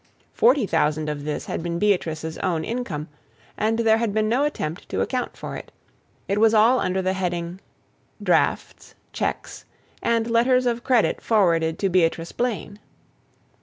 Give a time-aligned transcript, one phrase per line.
[0.33, 3.07] Forty thousand of this had been Beatrice's own income,
[3.55, 5.71] and there had been no attempt to account for it:
[6.27, 7.59] it was all under the heading,
[8.23, 9.63] "Drafts, checks,
[10.01, 12.79] and letters of credit forwarded to Beatrice Blaine."